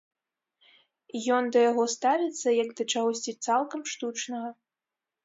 Ён 1.35 1.43
да 1.55 1.59
яго 1.71 1.83
ставіцца 1.95 2.47
як 2.63 2.69
да 2.79 2.83
чагосьці 2.95 3.31
цалкам 3.51 3.81
штучнага. 3.93 4.49